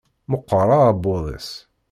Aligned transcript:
Meqqer 0.31 0.69
aɛebbuḍ-is. 0.77 1.49